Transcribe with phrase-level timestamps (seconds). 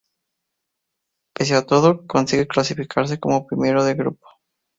[1.35, 4.25] Pese a todo, consigue clasificarse como primero de grupo.